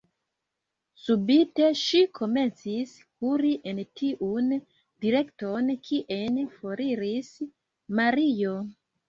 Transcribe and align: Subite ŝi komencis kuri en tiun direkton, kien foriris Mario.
Subite 1.01 1.67
ŝi 1.81 1.99
komencis 2.19 2.93
kuri 3.25 3.51
en 3.73 3.83
tiun 4.01 4.49
direkton, 5.07 5.71
kien 5.91 6.41
foriris 6.57 7.31
Mario. 8.03 8.59